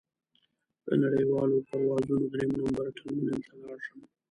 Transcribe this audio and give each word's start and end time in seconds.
د 0.85 0.87
نړیوالو 1.03 1.57
پروازونو 1.67 2.23
درېیم 2.31 2.51
نمبر 2.59 2.85
ټرمینل 2.97 3.39
ته 3.47 3.53
لاړ 3.61 3.77
شم. 3.85 3.99